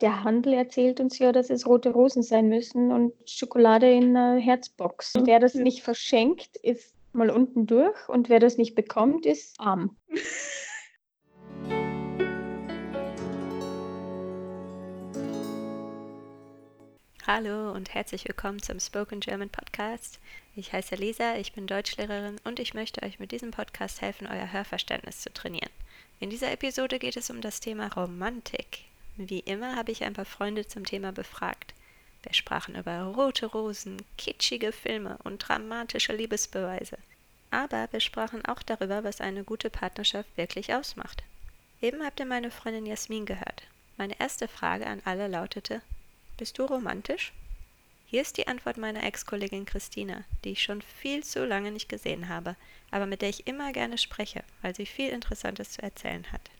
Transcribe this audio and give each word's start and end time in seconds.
Der 0.00 0.24
Handel 0.24 0.54
erzählt 0.54 1.00
uns 1.00 1.18
ja, 1.18 1.32
dass 1.32 1.50
es 1.50 1.66
rote 1.66 1.90
Rosen 1.90 2.22
sein 2.22 2.48
müssen 2.48 2.90
und 2.92 3.12
Schokolade 3.28 3.90
in 3.90 4.16
einer 4.16 4.40
Herzbox. 4.40 5.14
Und 5.16 5.26
wer 5.26 5.40
das 5.40 5.54
nicht 5.54 5.82
verschenkt, 5.82 6.56
ist 6.56 6.94
mal 7.12 7.30
unten 7.30 7.66
durch 7.66 8.08
und 8.08 8.28
wer 8.28 8.40
das 8.40 8.56
nicht 8.56 8.74
bekommt, 8.74 9.26
ist 9.26 9.58
arm. 9.60 9.96
Hallo 17.26 17.72
und 17.72 17.94
herzlich 17.94 18.26
willkommen 18.26 18.60
zum 18.60 18.80
Spoken 18.80 19.20
German 19.20 19.50
Podcast. 19.50 20.18
Ich 20.56 20.72
heiße 20.72 20.96
Lisa, 20.96 21.36
ich 21.36 21.52
bin 21.52 21.68
Deutschlehrerin 21.68 22.40
und 22.42 22.58
ich 22.58 22.74
möchte 22.74 23.04
euch 23.04 23.20
mit 23.20 23.30
diesem 23.30 23.52
Podcast 23.52 24.00
helfen, 24.00 24.26
euer 24.26 24.52
Hörverständnis 24.52 25.20
zu 25.20 25.32
trainieren. 25.32 25.70
In 26.18 26.30
dieser 26.30 26.50
Episode 26.50 26.98
geht 26.98 27.16
es 27.16 27.30
um 27.30 27.40
das 27.40 27.60
Thema 27.60 27.86
Romantik. 27.86 28.89
Wie 29.16 29.40
immer 29.40 29.76
habe 29.76 29.92
ich 29.92 30.04
ein 30.04 30.14
paar 30.14 30.24
Freunde 30.24 30.66
zum 30.66 30.84
Thema 30.84 31.12
befragt. 31.12 31.74
Wir 32.22 32.34
sprachen 32.34 32.74
über 32.74 33.02
rote 33.02 33.46
Rosen, 33.46 34.02
kitschige 34.18 34.72
Filme 34.72 35.18
und 35.24 35.38
dramatische 35.38 36.14
Liebesbeweise. 36.14 36.98
Aber 37.50 37.88
wir 37.90 38.00
sprachen 38.00 38.44
auch 38.44 38.62
darüber, 38.62 39.04
was 39.04 39.20
eine 39.20 39.44
gute 39.44 39.70
Partnerschaft 39.70 40.28
wirklich 40.36 40.74
ausmacht. 40.74 41.22
Eben 41.82 42.04
habt 42.04 42.20
ihr 42.20 42.26
meine 42.26 42.50
Freundin 42.50 42.86
Jasmin 42.86 43.26
gehört. 43.26 43.62
Meine 43.96 44.18
erste 44.20 44.48
Frage 44.48 44.86
an 44.86 45.00
alle 45.04 45.28
lautete: 45.28 45.82
Bist 46.36 46.58
du 46.58 46.64
romantisch? 46.64 47.32
Hier 48.06 48.22
ist 48.22 48.36
die 48.36 48.48
Antwort 48.48 48.76
meiner 48.76 49.04
Ex-Kollegin 49.04 49.66
Christina, 49.66 50.24
die 50.44 50.50
ich 50.50 50.62
schon 50.62 50.82
viel 50.82 51.22
zu 51.22 51.46
lange 51.46 51.70
nicht 51.70 51.88
gesehen 51.88 52.28
habe, 52.28 52.56
aber 52.90 53.06
mit 53.06 53.22
der 53.22 53.28
ich 53.28 53.46
immer 53.46 53.72
gerne 53.72 53.98
spreche, 53.98 54.42
weil 54.62 54.74
sie 54.74 54.86
viel 54.86 55.10
Interessantes 55.10 55.72
zu 55.72 55.82
erzählen 55.82 56.30
hat. 56.32 56.50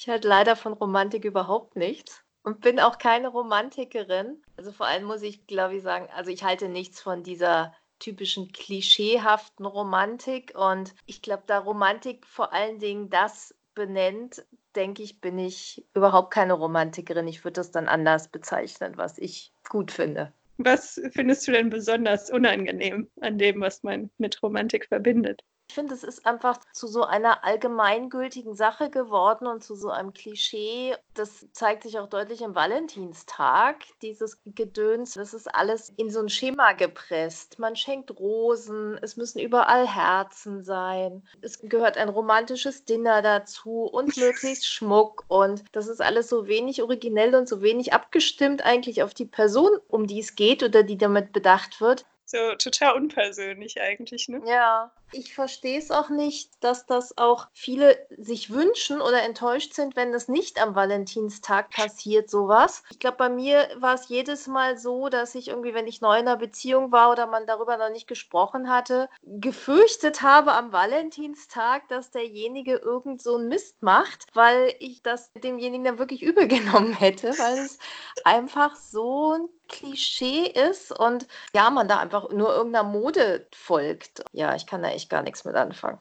Ich 0.00 0.08
halte 0.08 0.28
leider 0.28 0.56
von 0.56 0.72
Romantik 0.72 1.26
überhaupt 1.26 1.76
nichts 1.76 2.24
und 2.42 2.62
bin 2.62 2.80
auch 2.80 2.96
keine 2.96 3.28
Romantikerin. 3.28 4.42
Also 4.56 4.72
vor 4.72 4.86
allem 4.86 5.04
muss 5.04 5.20
ich, 5.20 5.46
glaube 5.46 5.76
ich, 5.76 5.82
sagen, 5.82 6.08
also 6.16 6.30
ich 6.30 6.42
halte 6.42 6.70
nichts 6.70 7.02
von 7.02 7.22
dieser 7.22 7.74
typischen 7.98 8.50
klischeehaften 8.50 9.66
Romantik. 9.66 10.54
Und 10.56 10.94
ich 11.04 11.20
glaube, 11.20 11.42
da 11.46 11.58
Romantik 11.58 12.26
vor 12.26 12.54
allen 12.54 12.78
Dingen 12.78 13.10
das 13.10 13.54
benennt, 13.74 14.42
denke 14.74 15.02
ich, 15.02 15.20
bin 15.20 15.38
ich 15.38 15.84
überhaupt 15.92 16.32
keine 16.32 16.54
Romantikerin. 16.54 17.28
Ich 17.28 17.44
würde 17.44 17.60
das 17.60 17.70
dann 17.70 17.86
anders 17.86 18.28
bezeichnen, 18.28 18.96
was 18.96 19.18
ich 19.18 19.52
gut 19.68 19.92
finde. 19.92 20.32
Was 20.56 20.98
findest 21.12 21.46
du 21.46 21.52
denn 21.52 21.68
besonders 21.68 22.30
unangenehm 22.30 23.10
an 23.20 23.36
dem, 23.36 23.60
was 23.60 23.82
man 23.82 24.08
mit 24.16 24.42
Romantik 24.42 24.86
verbindet? 24.86 25.42
Ich 25.70 25.74
finde, 25.74 25.94
es 25.94 26.02
ist 26.02 26.26
einfach 26.26 26.58
zu 26.72 26.88
so 26.88 27.04
einer 27.04 27.44
allgemeingültigen 27.44 28.56
Sache 28.56 28.90
geworden 28.90 29.46
und 29.46 29.62
zu 29.62 29.76
so 29.76 29.88
einem 29.88 30.12
Klischee. 30.12 30.96
Das 31.14 31.46
zeigt 31.52 31.84
sich 31.84 32.00
auch 32.00 32.08
deutlich 32.08 32.42
im 32.42 32.56
Valentinstag. 32.56 33.76
Dieses 34.02 34.40
Gedöns, 34.44 35.12
das 35.12 35.32
ist 35.32 35.46
alles 35.46 35.90
in 35.90 36.10
so 36.10 36.18
ein 36.18 36.28
Schema 36.28 36.72
gepresst. 36.72 37.60
Man 37.60 37.76
schenkt 37.76 38.10
Rosen, 38.18 38.98
es 39.00 39.16
müssen 39.16 39.38
überall 39.38 39.86
Herzen 39.86 40.64
sein. 40.64 41.22
Es 41.40 41.60
gehört 41.60 41.96
ein 41.98 42.08
romantisches 42.08 42.84
Dinner 42.84 43.22
dazu 43.22 43.84
und 43.84 44.16
möglichst 44.16 44.66
Schmuck. 44.66 45.22
Und 45.28 45.62
das 45.70 45.86
ist 45.86 46.02
alles 46.02 46.28
so 46.28 46.48
wenig 46.48 46.82
originell 46.82 47.36
und 47.36 47.48
so 47.48 47.62
wenig 47.62 47.92
abgestimmt 47.92 48.64
eigentlich 48.64 49.04
auf 49.04 49.14
die 49.14 49.24
Person, 49.24 49.70
um 49.86 50.08
die 50.08 50.18
es 50.18 50.34
geht 50.34 50.64
oder 50.64 50.82
die 50.82 50.98
damit 50.98 51.32
bedacht 51.32 51.80
wird. 51.80 52.06
So 52.24 52.56
total 52.56 52.94
unpersönlich 52.94 53.80
eigentlich, 53.80 54.28
ne? 54.28 54.40
Ja. 54.46 54.92
Ich 55.12 55.34
verstehe 55.34 55.78
es 55.78 55.90
auch 55.90 56.08
nicht, 56.08 56.52
dass 56.60 56.86
das 56.86 57.18
auch 57.18 57.48
viele 57.52 57.98
sich 58.16 58.50
wünschen 58.50 59.00
oder 59.00 59.22
enttäuscht 59.22 59.74
sind, 59.74 59.96
wenn 59.96 60.12
das 60.12 60.28
nicht 60.28 60.60
am 60.60 60.74
Valentinstag 60.74 61.70
passiert, 61.70 62.30
sowas. 62.30 62.82
Ich 62.90 62.98
glaube, 62.98 63.16
bei 63.16 63.28
mir 63.28 63.68
war 63.76 63.94
es 63.94 64.08
jedes 64.08 64.46
Mal 64.46 64.78
so, 64.78 65.08
dass 65.08 65.34
ich 65.34 65.48
irgendwie, 65.48 65.74
wenn 65.74 65.86
ich 65.86 66.00
neu 66.00 66.18
in 66.18 66.28
einer 66.28 66.36
Beziehung 66.36 66.92
war 66.92 67.10
oder 67.10 67.26
man 67.26 67.46
darüber 67.46 67.76
noch 67.76 67.90
nicht 67.90 68.06
gesprochen 68.06 68.70
hatte, 68.70 69.08
gefürchtet 69.22 70.22
habe 70.22 70.52
am 70.52 70.72
Valentinstag, 70.72 71.88
dass 71.88 72.10
derjenige 72.10 72.76
irgend 72.76 73.22
so 73.22 73.36
einen 73.36 73.48
Mist 73.48 73.82
macht, 73.82 74.26
weil 74.34 74.74
ich 74.78 75.02
das 75.02 75.32
demjenigen 75.32 75.84
dann 75.84 75.98
wirklich 75.98 76.22
übel 76.22 76.46
genommen 76.48 76.92
hätte, 76.92 77.30
weil 77.38 77.58
es 77.58 77.78
einfach 78.24 78.76
so 78.76 79.32
ein 79.34 79.48
Klischee 79.70 80.46
ist 80.46 80.92
und 80.98 81.26
ja, 81.54 81.70
man 81.70 81.88
da 81.88 81.98
einfach 81.98 82.30
nur 82.30 82.54
irgendeiner 82.54 82.88
Mode 82.88 83.46
folgt. 83.54 84.24
Ja, 84.32 84.54
ich 84.54 84.66
kann 84.66 84.82
da 84.82 84.88
echt 84.90 84.99
gar 85.08 85.22
nichts 85.22 85.44
mit 85.44 85.54
anfangen. 85.54 85.98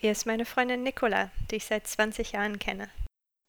Hier 0.00 0.12
ist 0.12 0.26
meine 0.26 0.44
Freundin 0.44 0.82
Nicola, 0.82 1.30
die 1.50 1.56
ich 1.56 1.66
seit 1.66 1.86
20 1.86 2.32
Jahren 2.32 2.58
kenne. 2.58 2.88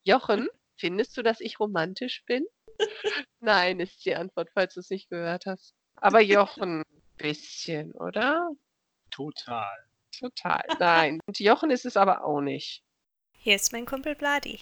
Jochen, 0.03 0.49
findest 0.77 1.15
du, 1.15 1.21
dass 1.21 1.41
ich 1.41 1.59
romantisch 1.59 2.23
bin? 2.25 2.45
Nein, 3.39 3.79
ist 3.79 4.03
die 4.05 4.15
Antwort, 4.15 4.49
falls 4.53 4.73
du 4.73 4.79
es 4.79 4.89
nicht 4.89 5.09
gehört 5.09 5.45
hast. 5.45 5.75
Aber 5.95 6.21
Jochen, 6.21 6.83
bisschen, 7.17 7.91
oder? 7.93 8.49
Total. 9.11 9.77
Total. 10.17 10.63
Nein. 10.79 11.19
Und 11.27 11.39
Jochen 11.39 11.69
ist 11.69 11.85
es 11.85 11.97
aber 11.97 12.23
auch 12.23 12.41
nicht. 12.41 12.83
Hier 13.37 13.55
ist 13.55 13.71
mein 13.71 13.85
Kumpel 13.85 14.15
Bladi. 14.15 14.61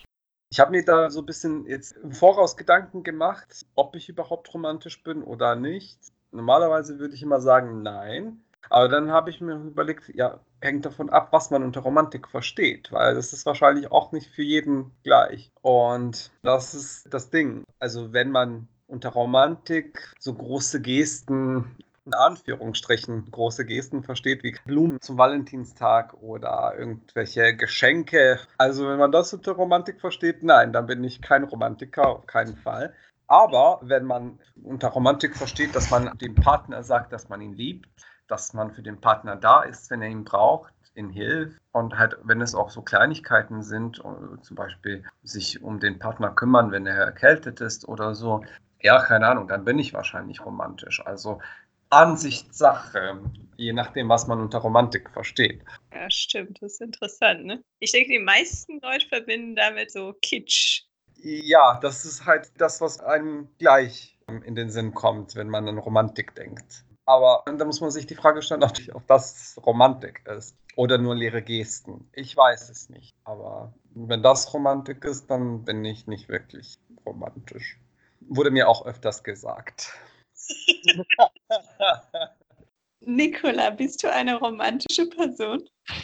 Ich 0.50 0.60
habe 0.60 0.72
mir 0.72 0.84
da 0.84 1.10
so 1.10 1.22
ein 1.22 1.26
bisschen 1.26 1.66
jetzt 1.66 1.94
im 1.98 2.12
Voraus 2.12 2.56
Gedanken 2.56 3.04
gemacht, 3.04 3.66
ob 3.76 3.96
ich 3.96 4.08
überhaupt 4.08 4.54
romantisch 4.54 5.04
bin 5.04 5.24
oder 5.24 5.56
nicht. 5.56 6.00
Normalerweise 6.32 7.00
würde 7.00 7.16
ich 7.16 7.24
immer 7.24 7.42
sagen, 7.42 7.82
nein. 7.82 8.44
Aber 8.70 8.90
dann 8.90 9.12
habe 9.12 9.30
ich 9.30 9.40
mir 9.42 9.56
überlegt, 9.56 10.10
ja, 10.14 10.40
hängt 10.62 10.86
davon 10.86 11.10
ab, 11.10 11.30
was 11.32 11.52
man 11.52 11.64
unter 11.64 11.82
Romantik 11.82 12.28
versteht, 12.28 12.92
weil 12.92 13.16
das 13.16 13.32
ist 13.34 13.46
wahrscheinlich 13.46 13.92
auch 13.92 14.12
nicht 14.12 14.30
für 14.34 14.44
jeden 14.44 14.92
gleich. 15.04 15.52
Und 15.62 16.32
das 16.44 16.74
ist 16.74 17.14
das 17.14 17.30
Ding. 17.30 17.64
Also 17.80 18.12
wenn 18.14 18.32
man 18.32 18.68
unter 18.88 19.10
Romantik 19.10 20.14
so 20.20 20.34
große 20.34 20.82
Gesten 20.82 21.76
in 22.08 22.14
Anführungsstrichen 22.14 23.30
große 23.32 23.66
Gesten 23.66 24.02
versteht, 24.02 24.42
wie 24.42 24.56
Blumen 24.66 25.02
zum 25.02 25.18
Valentinstag 25.18 26.14
oder 26.22 26.74
irgendwelche 26.78 27.54
Geschenke. 27.54 28.40
Also 28.58 28.88
wenn 28.88 28.98
man 28.98 29.12
das 29.12 29.34
unter 29.34 29.52
Romantik 29.52 30.00
versteht, 30.00 30.42
nein, 30.42 30.72
dann 30.72 30.86
bin 30.86 31.04
ich 31.04 31.22
kein 31.22 31.44
Romantiker, 31.44 32.08
auf 32.08 32.26
keinen 32.26 32.56
Fall. 32.56 32.94
Aber 33.28 33.82
wenn 33.84 34.06
man 34.06 34.40
unter 34.64 34.88
Romantik 34.88 35.36
versteht, 35.36 35.76
dass 35.76 35.92
man 35.92 36.18
dem 36.18 36.36
Partner 36.36 36.82
sagt, 36.82 37.12
dass 37.12 37.28
man 37.28 37.42
ihn 37.42 37.54
liebt, 37.54 37.90
dass 38.28 38.54
man 38.54 38.72
für 38.72 38.82
den 38.82 39.00
Partner 39.00 39.36
da 39.36 39.64
ist, 39.64 39.90
wenn 39.90 40.02
er 40.02 40.10
ihn 40.10 40.24
braucht, 40.24 40.74
ihn 40.96 41.10
hilft 41.10 41.62
und 41.72 41.98
halt, 41.98 42.18
wenn 42.24 42.42
es 42.42 42.56
auch 42.56 42.70
so 42.70 42.82
Kleinigkeiten 42.82 43.62
sind, 43.62 44.00
äh, 44.00 44.42
zum 44.42 44.56
Beispiel 44.56 45.04
sich 45.24 45.62
um 45.62 45.80
den 45.80 46.00
Partner 46.00 46.32
kümmern, 46.32 46.72
wenn 46.72 46.86
er 46.86 46.96
erkältet 46.96 47.62
ist 47.62 47.88
oder 47.88 48.16
so, 48.16 48.44
ja, 48.82 49.02
keine 49.04 49.28
Ahnung, 49.28 49.48
dann 49.48 49.66
bin 49.66 49.80
ich 49.80 49.94
wahrscheinlich 49.94 50.44
romantisch. 50.46 51.06
Also 51.06 51.40
Ansichtssache, 51.90 53.20
je 53.56 53.74
nachdem, 53.74 54.10
was 54.10 54.28
man 54.28 54.42
unter 54.42 54.60
Romantik 54.60 55.10
versteht. 55.12 55.64
Ja, 55.94 56.10
stimmt, 56.10 56.62
das 56.62 56.74
ist 56.74 56.82
interessant, 56.82 57.46
ne? 57.46 57.64
Ich 57.80 57.92
denke, 57.92 58.12
die 58.12 58.20
meisten 58.20 58.80
Leute 58.82 59.08
verbinden 59.08 59.56
damit 59.56 59.92
so 59.92 60.14
Kitsch. 60.22 60.84
Ja, 61.16 61.80
das 61.82 62.06
ist 62.06 62.26
halt 62.26 62.52
das, 62.58 62.82
was 62.82 63.00
einem 63.00 63.50
gleich 63.58 64.18
in 64.28 64.56
den 64.56 64.70
Sinn 64.70 64.94
kommt, 64.94 65.36
wenn 65.36 65.50
man 65.50 65.68
an 65.68 65.78
Romantik 65.78 66.36
denkt. 66.36 66.84
Aber 67.08 67.44
da 67.46 67.64
muss 67.64 67.80
man 67.80 67.90
sich 67.90 68.06
die 68.06 68.16
Frage 68.16 68.42
stellen, 68.42 68.64
ob 68.64 69.08
das 69.08 69.58
Romantik 69.66 70.26
ist 70.28 70.58
oder 70.76 70.98
nur 70.98 71.16
leere 71.16 71.42
Gesten. 71.42 72.10
Ich 72.12 72.36
weiß 72.36 72.70
es 72.70 72.90
nicht. 72.90 73.16
Aber 73.24 73.74
wenn 73.96 74.22
das 74.22 74.54
Romantik 74.54 75.06
ist, 75.06 75.32
dann 75.32 75.64
bin 75.64 75.86
ich 75.86 76.06
nicht 76.06 76.28
wirklich 76.28 76.76
romantisch. 77.06 77.80
Wurde 78.20 78.52
mir 78.52 78.68
auch 78.68 78.86
öfters 78.86 79.24
gesagt. 79.24 79.94
Nicola, 83.00 83.70
bist 83.70 84.04
du 84.04 84.12
eine 84.12 84.36
romantische 84.36 85.08
Person? 85.08 85.68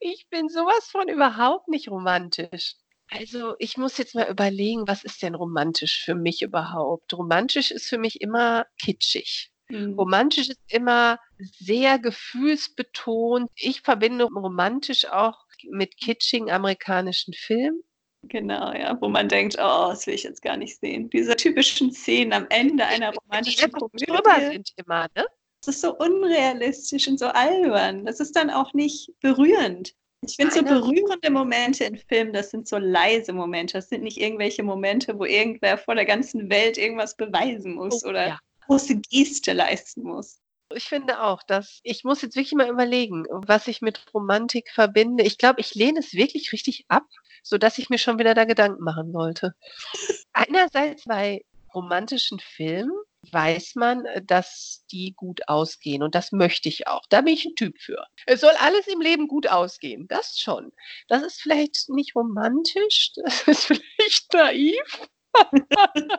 Ich 0.00 0.28
bin 0.30 0.48
sowas 0.48 0.88
von 0.88 1.08
überhaupt 1.08 1.68
nicht 1.68 1.90
romantisch. 1.90 2.76
Also 3.10 3.54
ich 3.58 3.76
muss 3.76 3.98
jetzt 3.98 4.14
mal 4.14 4.30
überlegen, 4.30 4.88
was 4.88 5.04
ist 5.04 5.20
denn 5.22 5.34
romantisch 5.34 6.02
für 6.02 6.14
mich 6.14 6.40
überhaupt? 6.40 7.12
Romantisch 7.12 7.70
ist 7.70 7.86
für 7.86 7.98
mich 7.98 8.22
immer 8.22 8.64
kitschig. 8.78 9.53
Mhm. 9.68 9.94
Romantisch 9.94 10.50
ist 10.50 10.60
immer 10.68 11.18
sehr 11.38 11.98
gefühlsbetont. 11.98 13.50
Ich 13.56 13.80
verbinde 13.80 14.24
romantisch 14.24 15.06
auch 15.06 15.38
mit 15.70 15.96
kitschigen 15.96 16.50
amerikanischen 16.50 17.34
Filmen. 17.34 17.82
Genau, 18.28 18.72
ja, 18.72 18.96
wo 19.00 19.08
man 19.08 19.28
denkt, 19.28 19.56
oh, 19.58 19.88
das 19.90 20.06
will 20.06 20.14
ich 20.14 20.22
jetzt 20.22 20.42
gar 20.42 20.56
nicht 20.56 20.80
sehen. 20.80 21.10
Diese 21.10 21.36
typischen 21.36 21.92
Szenen 21.92 22.32
am 22.32 22.46
Ende 22.48 22.84
einer 22.86 23.12
romantischen 23.12 23.70
Komödie. 23.70 24.06
drüber 24.06 24.50
sind 24.50 24.70
immer, 24.76 25.08
ne? 25.14 25.26
Das 25.60 25.76
ist 25.76 25.80
so 25.82 25.96
unrealistisch 25.96 27.08
und 27.08 27.18
so 27.18 27.26
albern. 27.26 28.04
Das 28.04 28.20
ist 28.20 28.36
dann 28.36 28.50
auch 28.50 28.74
nicht 28.74 29.10
berührend. 29.20 29.94
Ich 30.26 30.36
finde 30.36 30.54
so 30.54 30.62
berührende 30.62 31.30
Momente 31.30 31.84
in 31.84 31.98
Filmen, 31.98 32.32
das 32.32 32.50
sind 32.50 32.66
so 32.66 32.78
leise 32.78 33.32
Momente. 33.32 33.74
Das 33.74 33.88
sind 33.88 34.02
nicht 34.02 34.18
irgendwelche 34.18 34.62
Momente, 34.62 35.18
wo 35.18 35.24
irgendwer 35.24 35.76
vor 35.76 35.94
der 35.94 36.06
ganzen 36.06 36.50
Welt 36.50 36.78
irgendwas 36.78 37.16
beweisen 37.16 37.74
muss 37.74 38.04
oh, 38.04 38.08
oder 38.08 38.28
ja. 38.28 38.38
Große 38.66 38.96
Geste 38.96 39.52
leisten 39.52 40.02
muss. 40.02 40.40
Ich 40.74 40.84
finde 40.84 41.22
auch, 41.22 41.42
dass 41.42 41.80
ich 41.82 42.04
muss 42.04 42.22
jetzt 42.22 42.36
wirklich 42.36 42.54
mal 42.54 42.68
überlegen, 42.68 43.26
was 43.30 43.68
ich 43.68 43.82
mit 43.82 44.04
Romantik 44.12 44.70
verbinde. 44.70 45.22
Ich 45.24 45.38
glaube, 45.38 45.60
ich 45.60 45.74
lehne 45.74 46.00
es 46.00 46.14
wirklich 46.14 46.52
richtig 46.52 46.84
ab, 46.88 47.04
sodass 47.42 47.78
ich 47.78 47.90
mir 47.90 47.98
schon 47.98 48.18
wieder 48.18 48.34
da 48.34 48.44
Gedanken 48.44 48.82
machen 48.82 49.12
wollte. 49.12 49.54
Einerseits 50.32 51.04
bei 51.04 51.44
romantischen 51.74 52.38
Filmen 52.40 52.92
weiß 53.32 53.74
man, 53.76 54.04
dass 54.24 54.84
die 54.90 55.14
gut 55.16 55.48
ausgehen 55.48 56.02
und 56.02 56.14
das 56.14 56.32
möchte 56.32 56.68
ich 56.68 56.86
auch. 56.86 57.02
Da 57.08 57.20
bin 57.22 57.34
ich 57.34 57.44
ein 57.44 57.54
Typ 57.54 57.78
für. 57.78 58.04
Es 58.26 58.40
soll 58.40 58.54
alles 58.58 58.86
im 58.86 59.00
Leben 59.00 59.28
gut 59.28 59.46
ausgehen, 59.48 60.06
das 60.08 60.38
schon. 60.38 60.72
Das 61.08 61.22
ist 61.22 61.40
vielleicht 61.40 61.88
nicht 61.88 62.14
romantisch, 62.14 63.12
das 63.16 63.42
ist 63.48 63.64
vielleicht 63.64 64.32
naiv. 64.32 65.08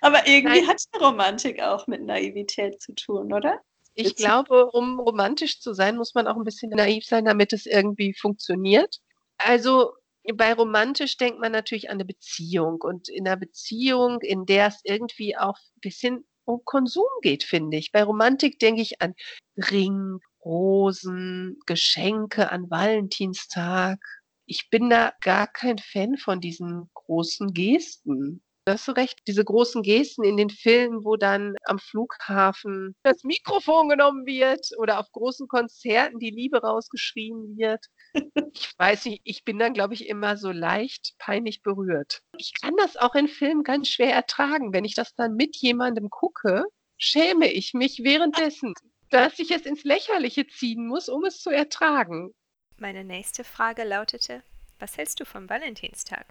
Aber 0.00 0.26
irgendwie 0.26 0.60
Nein. 0.60 0.68
hat 0.68 0.82
Romantik 1.00 1.60
auch 1.62 1.86
mit 1.86 2.02
Naivität 2.02 2.80
zu 2.80 2.94
tun, 2.94 3.32
oder? 3.32 3.60
Ich 3.94 4.16
glaube, 4.16 4.66
um 4.70 4.98
romantisch 5.00 5.60
zu 5.60 5.74
sein, 5.74 5.96
muss 5.96 6.14
man 6.14 6.26
auch 6.26 6.36
ein 6.36 6.44
bisschen 6.44 6.70
naiv 6.70 7.04
sein, 7.04 7.24
damit 7.24 7.52
es 7.52 7.66
irgendwie 7.66 8.14
funktioniert. 8.14 8.98
Also 9.36 9.92
bei 10.34 10.52
romantisch 10.52 11.16
denkt 11.16 11.40
man 11.40 11.52
natürlich 11.52 11.90
an 11.90 11.96
eine 11.96 12.04
Beziehung 12.04 12.80
und 12.80 13.08
in 13.08 13.26
einer 13.26 13.36
Beziehung, 13.36 14.20
in 14.20 14.46
der 14.46 14.68
es 14.68 14.80
irgendwie 14.84 15.36
auch 15.36 15.56
ein 15.56 15.80
bisschen 15.80 16.26
um 16.44 16.64
Konsum 16.64 17.08
geht, 17.22 17.44
finde 17.44 17.76
ich. 17.76 17.92
Bei 17.92 18.02
Romantik 18.02 18.58
denke 18.58 18.82
ich 18.82 19.00
an 19.00 19.14
Ring, 19.56 20.18
Rosen, 20.44 21.58
Geschenke 21.66 22.50
an 22.50 22.70
Valentinstag. 22.70 23.98
Ich 24.46 24.68
bin 24.70 24.90
da 24.90 25.12
gar 25.20 25.46
kein 25.46 25.78
Fan 25.78 26.16
von 26.16 26.40
diesen 26.40 26.90
großen 26.94 27.52
Gesten. 27.52 28.42
Da 28.66 28.74
hast 28.74 28.86
du 28.86 28.92
recht, 28.92 29.18
diese 29.26 29.44
großen 29.44 29.82
Gesten 29.82 30.22
in 30.22 30.36
den 30.36 30.50
Filmen, 30.50 31.04
wo 31.04 31.16
dann 31.16 31.54
am 31.64 31.78
Flughafen 31.78 32.94
das 33.02 33.24
Mikrofon 33.24 33.88
genommen 33.88 34.26
wird 34.26 34.68
oder 34.76 35.00
auf 35.00 35.10
großen 35.12 35.48
Konzerten 35.48 36.18
die 36.18 36.30
Liebe 36.30 36.60
rausgeschrien 36.60 37.56
wird. 37.56 37.86
Ich 38.52 38.72
weiß 38.78 39.06
nicht, 39.06 39.22
ich 39.24 39.44
bin 39.44 39.58
dann, 39.58 39.72
glaube 39.72 39.94
ich, 39.94 40.08
immer 40.08 40.36
so 40.36 40.52
leicht 40.52 41.14
peinlich 41.18 41.62
berührt. 41.62 42.20
Ich 42.36 42.52
kann 42.60 42.76
das 42.76 42.96
auch 42.96 43.14
in 43.14 43.28
Filmen 43.28 43.62
ganz 43.62 43.88
schwer 43.88 44.12
ertragen. 44.12 44.72
Wenn 44.74 44.84
ich 44.84 44.94
das 44.94 45.14
dann 45.14 45.36
mit 45.36 45.56
jemandem 45.56 46.10
gucke, 46.10 46.64
schäme 46.98 47.50
ich 47.50 47.72
mich 47.72 48.02
währenddessen, 48.04 48.74
dass 49.10 49.38
ich 49.38 49.50
es 49.50 49.62
ins 49.62 49.84
Lächerliche 49.84 50.46
ziehen 50.46 50.86
muss, 50.86 51.08
um 51.08 51.24
es 51.24 51.40
zu 51.40 51.50
ertragen. 51.50 52.34
Meine 52.76 53.04
nächste 53.04 53.42
Frage 53.42 53.84
lautete, 53.84 54.42
was 54.78 54.96
hältst 54.96 55.18
du 55.20 55.24
vom 55.24 55.48
Valentinstag? 55.48 56.26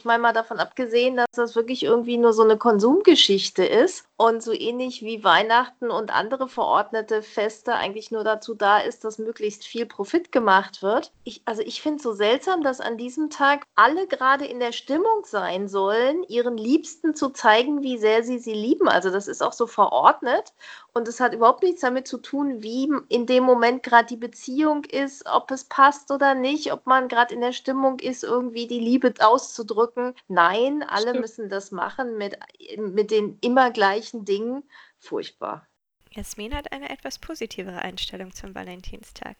Ich 0.00 0.06
meine 0.06 0.22
mal 0.22 0.32
davon 0.32 0.58
abgesehen, 0.58 1.16
dass 1.16 1.26
das 1.34 1.56
wirklich 1.56 1.82
irgendwie 1.82 2.16
nur 2.16 2.32
so 2.32 2.42
eine 2.42 2.56
Konsumgeschichte 2.56 3.66
ist 3.66 4.06
und 4.16 4.42
so 4.42 4.52
ähnlich 4.52 5.02
wie 5.02 5.24
Weihnachten 5.24 5.90
und 5.90 6.10
andere 6.10 6.48
verordnete 6.48 7.22
Feste 7.22 7.74
eigentlich 7.74 8.10
nur 8.10 8.24
dazu 8.24 8.54
da 8.54 8.78
ist, 8.78 9.04
dass 9.04 9.18
möglichst 9.18 9.64
viel 9.64 9.84
Profit 9.84 10.32
gemacht 10.32 10.82
wird. 10.82 11.12
Ich, 11.24 11.42
also 11.44 11.60
ich 11.60 11.82
finde 11.82 11.96
es 11.98 12.02
so 12.02 12.14
seltsam, 12.14 12.62
dass 12.62 12.80
an 12.80 12.96
diesem 12.96 13.28
Tag 13.28 13.66
alle 13.74 14.06
gerade 14.06 14.46
in 14.46 14.58
der 14.58 14.72
Stimmung 14.72 15.24
sein 15.26 15.68
sollen, 15.68 16.22
ihren 16.28 16.56
Liebsten 16.56 17.14
zu 17.14 17.28
zeigen, 17.28 17.82
wie 17.82 17.98
sehr 17.98 18.22
sie 18.22 18.38
sie 18.38 18.54
lieben. 18.54 18.88
Also 18.88 19.10
das 19.10 19.28
ist 19.28 19.42
auch 19.42 19.52
so 19.52 19.66
verordnet 19.66 20.54
und 20.94 21.08
es 21.08 21.20
hat 21.20 21.34
überhaupt 21.34 21.62
nichts 21.62 21.82
damit 21.82 22.08
zu 22.08 22.16
tun, 22.18 22.62
wie 22.62 22.90
in 23.10 23.26
dem 23.26 23.44
Moment 23.44 23.82
gerade 23.82 24.06
die 24.06 24.16
Beziehung 24.16 24.84
ist, 24.84 25.26
ob 25.26 25.50
es 25.50 25.64
passt 25.64 26.10
oder 26.10 26.34
nicht, 26.34 26.72
ob 26.72 26.86
man 26.86 27.08
gerade 27.08 27.34
in 27.34 27.42
der 27.42 27.52
Stimmung 27.52 28.00
ist, 28.00 28.24
irgendwie 28.24 28.66
die 28.66 28.80
Liebe 28.80 29.12
auszudrücken 29.20 29.79
ausdrücken. 29.80 30.14
Nein, 30.28 30.82
alle 30.82 31.10
Stimmt. 31.10 31.20
müssen 31.20 31.48
das 31.48 31.70
machen 31.70 32.18
mit, 32.18 32.38
mit 32.78 33.10
den 33.10 33.38
immer 33.40 33.70
gleichen 33.70 34.24
Dingen. 34.24 34.62
Furchtbar. 34.98 35.66
Jasmin 36.12 36.54
hat 36.54 36.72
eine 36.72 36.90
etwas 36.90 37.18
positivere 37.18 37.82
Einstellung 37.82 38.32
zum 38.32 38.54
Valentinstag. 38.54 39.36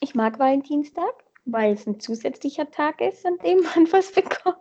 Ich 0.00 0.14
mag 0.14 0.38
Valentinstag, 0.38 1.24
weil 1.46 1.72
es 1.74 1.86
ein 1.86 1.98
zusätzlicher 1.98 2.70
Tag 2.70 3.00
ist, 3.00 3.24
an 3.24 3.38
dem 3.38 3.62
man 3.62 3.86
was 3.92 4.12
bekommt. 4.12 4.58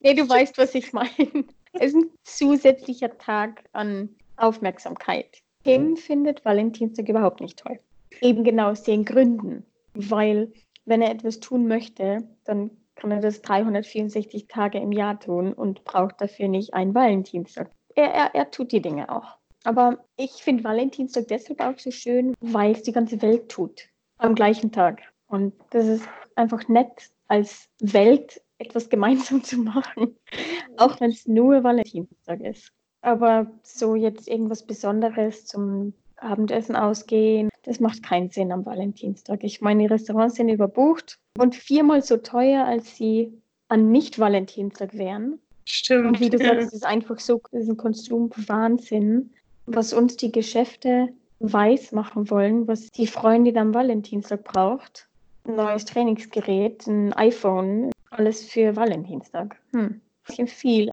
nee, 0.00 0.14
du 0.14 0.28
weißt, 0.28 0.58
was 0.58 0.74
ich 0.74 0.92
meine. 0.92 1.44
Es 1.72 1.92
ist 1.92 1.96
ein 1.96 2.10
zusätzlicher 2.24 3.16
Tag 3.18 3.64
an 3.72 4.14
Aufmerksamkeit. 4.36 5.42
Kim 5.64 5.96
findet 5.96 6.44
Valentinstag 6.44 7.08
überhaupt 7.08 7.40
nicht 7.40 7.58
toll. 7.58 7.80
Eben 8.20 8.44
genau 8.44 8.70
aus 8.70 8.82
den 8.82 9.04
Gründen. 9.04 9.66
Weil, 9.94 10.52
wenn 10.86 11.02
er 11.02 11.10
etwas 11.10 11.40
tun 11.40 11.66
möchte, 11.66 12.26
dann 12.44 12.70
kann 12.94 13.10
er 13.10 13.20
das 13.20 13.42
364 13.42 14.48
Tage 14.48 14.78
im 14.78 14.92
Jahr 14.92 15.20
tun 15.20 15.52
und 15.52 15.84
braucht 15.84 16.20
dafür 16.20 16.48
nicht 16.48 16.72
einen 16.72 16.94
Valentinstag. 16.94 17.70
Er, 17.94 18.12
er, 18.12 18.34
er 18.34 18.50
tut 18.50 18.72
die 18.72 18.80
Dinge 18.80 19.10
auch. 19.10 19.36
Aber 19.64 20.04
ich 20.16 20.30
finde 20.32 20.64
Valentinstag 20.64 21.28
deshalb 21.28 21.60
auch 21.60 21.78
so 21.78 21.90
schön, 21.90 22.34
weil 22.40 22.72
es 22.72 22.82
die 22.82 22.92
ganze 22.92 23.20
Welt 23.20 23.48
tut. 23.48 23.88
Am 24.18 24.34
gleichen 24.34 24.72
Tag. 24.72 25.02
Und 25.26 25.54
das 25.70 25.86
ist 25.86 26.08
einfach 26.36 26.68
nett, 26.68 27.10
als 27.26 27.68
Welt 27.80 28.40
etwas 28.58 28.88
gemeinsam 28.88 29.42
zu 29.42 29.58
machen. 29.58 30.16
Auch 30.76 31.00
wenn 31.00 31.10
es 31.10 31.26
nur 31.26 31.64
Valentinstag 31.64 32.40
ist. 32.40 32.72
Aber 33.02 33.50
so 33.62 33.94
jetzt 33.94 34.28
irgendwas 34.28 34.64
Besonderes 34.64 35.46
zum 35.46 35.94
Abendessen 36.16 36.76
ausgehen, 36.76 37.50
das 37.62 37.80
macht 37.80 38.02
keinen 38.02 38.30
Sinn 38.30 38.52
am 38.52 38.64
Valentinstag. 38.64 39.44
Ich 39.44 39.60
meine, 39.60 39.82
die 39.82 39.88
Restaurants 39.88 40.36
sind 40.36 40.48
überbucht 40.48 41.18
und 41.38 41.54
viermal 41.54 42.02
so 42.02 42.16
teuer, 42.16 42.64
als 42.64 42.96
sie 42.96 43.32
an 43.68 43.90
Nicht-Valentinstag 43.90 44.96
wären. 44.96 45.40
Stimmt. 45.64 46.06
Und 46.06 46.20
wie 46.20 46.30
du 46.30 46.38
sagst, 46.38 46.68
es 46.68 46.72
ist 46.72 46.86
einfach 46.86 47.18
so 47.18 47.40
das 47.50 47.62
ist 47.62 47.70
ein 47.70 47.76
Konsumwahnsinn, 47.76 49.30
was 49.66 49.92
uns 49.92 50.16
die 50.16 50.32
Geschäfte 50.32 51.08
weiß 51.40 51.92
machen 51.92 52.30
wollen, 52.30 52.66
was 52.66 52.90
die 52.90 53.06
Freundin 53.06 53.58
am 53.58 53.74
Valentinstag 53.74 54.44
braucht. 54.44 55.08
Ein 55.44 55.56
neues 55.56 55.84
Trainingsgerät, 55.84 56.86
ein 56.86 57.12
iPhone, 57.12 57.90
alles 58.10 58.44
für 58.44 58.74
Valentinstag. 58.74 59.56
Hm. 59.72 60.00
Bisschen 60.26 60.48
viel. 60.48 60.90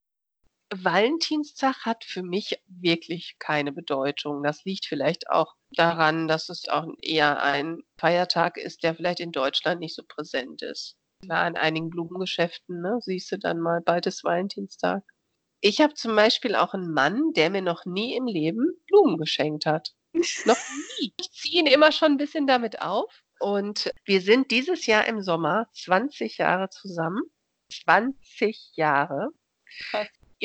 Valentinstag 0.81 1.85
hat 1.85 2.03
für 2.03 2.23
mich 2.23 2.59
wirklich 2.67 3.35
keine 3.39 3.71
Bedeutung. 3.71 4.43
Das 4.43 4.63
liegt 4.65 4.85
vielleicht 4.85 5.29
auch 5.29 5.55
daran, 5.71 6.27
dass 6.27 6.49
es 6.49 6.67
auch 6.67 6.87
eher 7.01 7.41
ein 7.41 7.79
Feiertag 7.97 8.57
ist, 8.57 8.83
der 8.83 8.95
vielleicht 8.95 9.19
in 9.19 9.31
Deutschland 9.31 9.79
nicht 9.79 9.95
so 9.95 10.03
präsent 10.07 10.61
ist. 10.61 10.97
Klar, 11.23 11.47
in 11.47 11.55
einigen 11.55 11.89
Blumengeschäften 11.89 12.81
ne, 12.81 12.99
siehst 13.01 13.31
du 13.31 13.37
dann 13.37 13.59
mal 13.59 13.81
bald 13.81 14.05
ist 14.05 14.23
Valentinstag. 14.23 15.03
Ich 15.61 15.79
habe 15.79 15.93
zum 15.93 16.15
Beispiel 16.15 16.55
auch 16.55 16.73
einen 16.73 16.93
Mann, 16.93 17.31
der 17.33 17.49
mir 17.49 17.61
noch 17.61 17.85
nie 17.85 18.15
im 18.15 18.25
Leben 18.25 18.67
Blumen 18.87 19.17
geschenkt 19.17 19.65
hat. 19.65 19.93
noch 20.45 20.57
nie. 20.99 21.13
Ich 21.19 21.31
ziehe 21.31 21.61
ihn 21.61 21.67
immer 21.67 21.91
schon 21.91 22.13
ein 22.13 22.17
bisschen 22.17 22.47
damit 22.47 22.81
auf. 22.81 23.23
Und 23.39 23.91
wir 24.05 24.21
sind 24.21 24.51
dieses 24.51 24.85
Jahr 24.85 25.05
im 25.07 25.21
Sommer 25.21 25.67
20 25.73 26.37
Jahre 26.37 26.69
zusammen. 26.69 27.23
20 27.71 28.73
Jahre. 28.75 29.29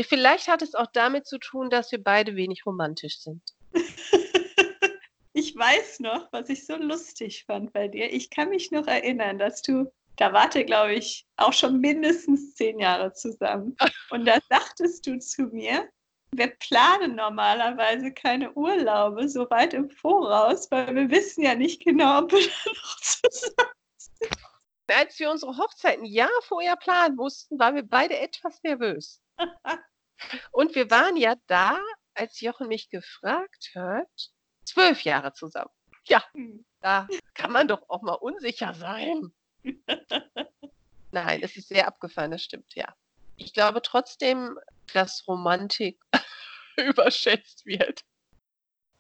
Vielleicht 0.05 0.49
hat 0.49 0.63
es 0.63 0.75
auch 0.75 0.89
damit 0.93 1.27
zu 1.27 1.39
tun, 1.39 1.71
dass 1.71 1.91
wir 1.91 2.03
beide 2.03 2.37
wenig 2.37 2.67
romantisch 2.67 3.21
sind. 3.21 3.43
ich 5.33 5.57
weiß 5.57 6.01
noch, 6.01 6.33
was 6.33 6.49
ich 6.49 6.67
so 6.67 6.77
lustig 6.77 7.45
fand 7.47 7.73
bei 7.73 7.89
dir. 7.89 8.13
Ich 8.13 8.31
kann 8.31 8.51
mich 8.51 8.71
noch 8.71 8.87
erinnern, 8.87 9.39
dass 9.39 9.63
du, 9.63 9.91
da 10.17 10.33
warte, 10.33 10.65
glaube 10.65 10.95
ich, 10.95 11.27
auch 11.37 11.53
schon 11.53 11.81
mindestens 11.81 12.55
zehn 12.55 12.79
Jahre 12.79 13.13
zusammen. 13.13 13.77
Und 14.11 14.25
da 14.25 14.39
sagtest 14.49 15.07
du 15.07 15.19
zu 15.19 15.43
mir, 15.43 15.89
wir 16.33 16.49
planen 16.49 17.17
normalerweise 17.17 18.13
keine 18.13 18.53
Urlaube 18.53 19.29
so 19.29 19.49
weit 19.51 19.75
im 19.75 19.89
Voraus, 19.89 20.71
weil 20.71 20.95
wir 20.95 21.11
wissen 21.11 21.43
ja 21.43 21.55
nicht 21.55 21.85
genau, 21.85 22.21
ob 22.21 22.33
wir 22.33 22.41
da 22.65 22.71
noch 22.71 23.01
zusammen 23.01 23.75
sind. 23.97 24.37
Als 24.91 25.19
wir 25.19 25.31
unsere 25.31 25.57
Hochzeit 25.57 25.99
ein 25.99 26.05
Jahr 26.05 26.31
vorher 26.43 26.77
planen 26.77 27.17
mussten, 27.17 27.59
waren 27.59 27.75
wir 27.75 27.83
beide 27.83 28.19
etwas 28.19 28.63
nervös. 28.63 29.21
Und 30.53 30.75
wir 30.75 30.91
waren 30.91 31.17
ja 31.17 31.35
da, 31.47 31.79
als 32.15 32.41
Jochen 32.41 32.69
mich 32.69 32.91
gefragt 32.91 33.71
hat, 33.75 34.31
zwölf 34.65 35.03
Jahre 35.03 35.33
zusammen. 35.33 35.71
Ja, 36.05 36.25
hm. 36.33 36.65
da 36.81 37.07
kann 37.35 37.53
man 37.53 37.69
doch 37.69 37.89
auch 37.89 38.03
mal 38.03 38.15
unsicher 38.15 38.75
sein. 38.75 39.33
Nein, 41.11 41.43
es 41.43 41.57
ist 41.57 41.69
sehr 41.69 41.87
abgefahren, 41.87 42.31
das 42.31 42.43
stimmt, 42.43 42.75
ja. 42.75 42.95
Ich 43.37 43.53
glaube 43.55 43.81
trotzdem, 43.83 44.59
dass 44.93 45.27
Romantik 45.29 46.01
überschätzt 46.77 47.65
wird. 47.67 48.05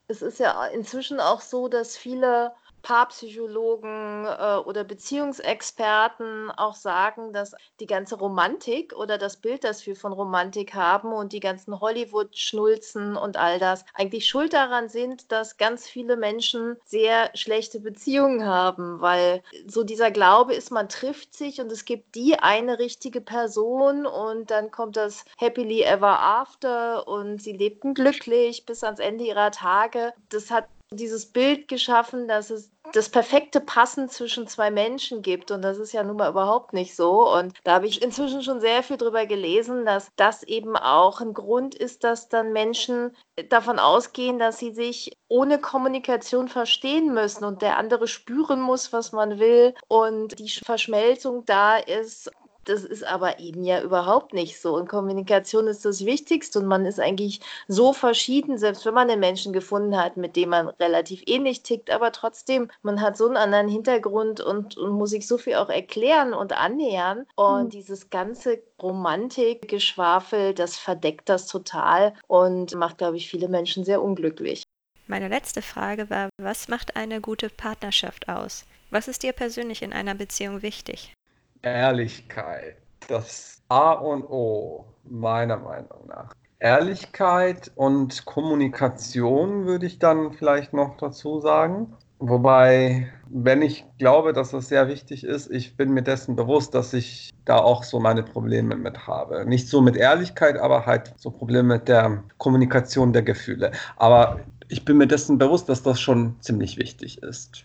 Es 0.07 0.23
ist 0.23 0.39
ja 0.39 0.67
inzwischen 0.69 1.21
auch 1.21 1.41
so, 1.41 1.69
dass 1.69 1.97
viele 1.97 2.55
Paarpsychologen 2.89 4.25
äh, 4.25 4.57
oder 4.65 4.83
Beziehungsexperten 4.83 6.51
auch 6.51 6.75
sagen, 6.75 7.35
dass 7.35 7.55
die 7.81 7.87
ganze 7.87 8.17
Romantik 8.17 8.95
oder 8.97 9.19
das 9.19 9.37
Bild, 9.37 9.63
das 9.63 9.87
wir 9.87 9.95
von 9.95 10.15
Romantik 10.15 10.73
haben 10.73 11.13
und 11.13 11.35
die 11.35 11.41
ganzen 11.41 11.79
Hollywood-Schnulzen 11.81 13.15
und 13.19 13.37
all 13.37 13.59
das 13.59 13.85
eigentlich 13.93 14.27
schuld 14.27 14.55
daran 14.55 14.89
sind, 14.89 15.31
dass 15.31 15.59
ganz 15.59 15.87
viele 15.87 16.17
Menschen 16.17 16.79
sehr 16.87 17.31
schlechte 17.35 17.79
Beziehungen 17.79 18.47
haben, 18.47 19.03
weil 19.03 19.43
so 19.67 19.85
dieser 19.85 20.11
Glaube 20.11 20.55
ist, 20.55 20.71
man 20.71 20.89
trifft 20.89 21.35
sich 21.35 21.61
und 21.61 21.71
es 21.71 21.85
gibt 21.85 22.15
die 22.15 22.39
eine 22.39 22.79
richtige 22.79 23.21
Person 23.21 24.07
und 24.07 24.51
dann 24.51 24.71
kommt 24.71 24.97
das 24.97 25.27
Happily 25.37 25.83
Ever 25.83 26.21
After 26.21 27.07
und 27.07 27.43
sie 27.43 27.53
lebten 27.53 27.93
glücklich 27.93 28.65
bis 28.65 28.83
ans 28.83 28.99
Ende 28.99 29.25
ihrer 29.25 29.51
Tage. 29.51 30.15
Das 30.31 30.51
hat 30.51 30.65
dieses 30.91 31.27
Bild 31.27 31.69
geschaffen, 31.69 32.29
dass 32.29 32.51
es 32.51 32.71
das 32.93 33.11
perfekte 33.11 33.61
Passen 33.61 34.09
zwischen 34.09 34.47
zwei 34.47 34.71
Menschen 34.71 35.23
gibt. 35.23 35.51
Und 35.51 35.63
das 35.63 35.79
ist 35.79 35.93
ja 35.93 36.03
nun 36.03 36.17
mal 36.17 36.31
überhaupt 36.31 36.73
nicht 36.73 36.97
so. 36.97 37.31
Und 37.33 37.53
da 37.65 37.75
habe 37.75 37.87
ich 37.87 38.03
inzwischen 38.03 38.43
schon 38.43 38.61
sehr 38.61 38.83
viel 38.83 38.97
drüber 38.97 39.27
gelesen, 39.27 39.85
dass 39.85 40.09
das 40.17 40.43
eben 40.43 40.77
auch 40.77 41.21
ein 41.21 41.35
Grund 41.35 41.75
ist, 41.75 42.05
dass 42.05 42.29
dann 42.29 42.53
Menschen 42.53 43.15
davon 43.51 43.79
ausgehen, 43.79 44.39
dass 44.39 44.59
sie 44.59 44.73
sich 44.73 45.13
ohne 45.29 45.59
Kommunikation 45.59 46.49
verstehen 46.49 47.13
müssen 47.13 47.45
und 47.45 47.61
der 47.63 47.77
andere 47.77 48.09
spüren 48.09 48.61
muss, 48.61 48.93
was 48.93 49.13
man 49.13 49.39
will. 49.39 49.75
Und 49.89 50.39
die 50.39 50.49
Verschmelzung 50.49 51.45
da 51.45 51.77
ist 51.77 52.31
das 52.69 52.85
ist 52.85 53.05
aber 53.05 53.39
eben 53.39 53.65
ja 53.65 53.83
überhaupt 53.83 54.35
nicht 54.35 54.61
so. 54.61 54.77
Und 54.77 54.89
Kommunikation 54.89 55.67
ist 55.67 55.85
das 55.85 56.05
Wichtigste 56.05 56.59
und 56.59 56.67
man 56.67 56.85
ist 56.85 57.01
eigentlich 57.01 57.41
so 57.67 57.93
verschieden, 57.93 58.59
selbst 58.59 58.85
wenn 58.85 58.95
man 58.95 59.11
einen 59.11 59.21
Menschen 59.21 59.53
gefunden 59.53 59.97
hat, 59.97 60.17
mit 60.17 60.37
dem 60.37 60.51
man 60.51 60.69
relativ 60.69 61.23
ähnlich 61.27 61.63
tickt, 61.63 61.91
aber 61.91 62.13
trotzdem, 62.13 62.71
man 62.83 63.01
hat 63.01 63.17
so 63.17 63.27
einen 63.27 63.37
anderen 63.37 63.69
Hintergrund 63.69 64.41
und, 64.41 64.77
und 64.77 64.91
muss 64.91 65.11
sich 65.11 65.27
so 65.27 65.39
viel 65.39 65.55
auch 65.55 65.71
erklären 65.71 66.35
und 66.35 66.53
annähern. 66.53 67.27
Und 67.37 67.65
mhm. 67.65 67.71
dieses 67.71 68.11
ganze 68.11 68.63
Romantik-Geschwafel, 68.83 70.55
das 70.55 70.77
verdeckt 70.77 71.29
das 71.29 71.47
total 71.47 72.15
und 72.27 72.75
macht, 72.75 72.99
glaube 72.99 73.17
ich, 73.17 73.29
viele 73.29 73.49
Menschen 73.49 73.85
sehr 73.85 74.03
unglücklich. 74.03 74.63
Meine 75.07 75.29
letzte 75.29 75.63
Frage 75.63 76.11
war, 76.11 76.29
was 76.37 76.69
macht 76.69 76.97
eine 76.97 77.23
gute 77.23 77.49
Partnerschaft 77.49 78.29
aus? 78.29 78.67
Was 78.91 79.09
ist 79.09 79.23
dir 79.23 79.33
persönlich 79.33 79.83
in 79.83 79.93
einer 79.93 80.15
Beziehung 80.15 80.63
wichtig? 80.63 81.15
Ehrlichkeit. 81.63 82.77
Das 83.09 83.63
A 83.69 83.93
und 83.93 84.25
O, 84.25 84.87
meiner 85.05 85.59
Meinung 85.59 86.07
nach. 86.07 86.33
Ehrlichkeit 86.61 87.71
und 87.77 88.25
Kommunikation 88.25 89.67
würde 89.67 89.87
ich 89.87 89.99
dann 89.99 90.33
vielleicht 90.33 90.73
noch 90.73 90.97
dazu 90.97 91.41
sagen. 91.41 91.97
Wobei, 92.21 93.13
wenn 93.29 93.63
ich 93.63 93.85
glaube, 93.99 94.33
dass 94.33 94.51
das 94.51 94.69
sehr 94.69 94.89
wichtig 94.89 95.23
ist, 95.23 95.51
ich 95.53 95.77
bin 95.77 95.93
mir 95.93 96.03
dessen 96.03 96.35
bewusst, 96.35 96.75
dass 96.75 96.93
ich 96.93 97.31
da 97.45 97.59
auch 97.59 97.85
so 97.85 98.01
meine 98.01 98.25
Probleme 98.25 98.75
mit 98.75 99.07
habe. 99.07 99.47
Nicht 99.47 99.69
so 99.69 99.81
mit 99.81 99.97
Ehrlichkeit, 99.97 100.57
aber 100.59 100.85
halt 100.85 101.15
so 101.17 101.31
Probleme 101.31 101.77
mit 101.77 101.87
der 101.87 102.25
Kommunikation 102.39 103.13
der 103.13 103.23
Gefühle. 103.23 103.71
Aber 103.97 104.41
ich 104.69 104.85
bin 104.85 104.97
mir 104.97 105.07
dessen 105.07 105.39
bewusst, 105.39 105.69
dass 105.69 105.85
das 105.85 106.01
schon 106.01 106.37
ziemlich 106.41 106.77
wichtig 106.77 107.23
ist. 107.23 107.65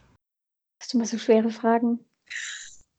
Hast 0.79 0.93
du 0.93 0.99
mal 0.99 1.05
so 1.05 1.17
schwere 1.17 1.49
Fragen? 1.49 1.99